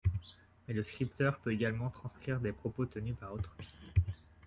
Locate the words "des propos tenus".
2.39-3.15